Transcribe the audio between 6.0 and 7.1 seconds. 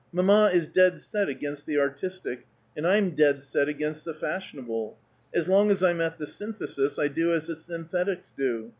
at the Synthesis, I